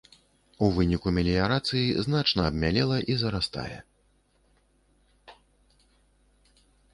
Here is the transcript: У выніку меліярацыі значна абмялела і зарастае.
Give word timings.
У 0.67 0.67
выніку 0.75 1.11
меліярацыі 1.17 1.91
значна 2.05 2.41
абмялела 2.51 2.97
і 3.13 3.19
зарастае. 3.25 3.77